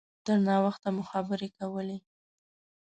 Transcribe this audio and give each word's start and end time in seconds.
تر 0.25 0.37
ناوخته 0.47 0.87
مو 0.95 1.03
خبرې 1.11 1.49
کولې. 1.57 1.97